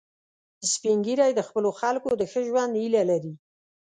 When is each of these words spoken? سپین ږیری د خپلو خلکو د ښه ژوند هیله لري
سپین 0.71 0.97
ږیری 1.05 1.31
د 1.35 1.41
خپلو 1.47 1.69
خلکو 1.79 2.09
د 2.15 2.21
ښه 2.31 2.41
ژوند 2.47 2.73
هیله 2.81 3.01
لري 3.11 3.33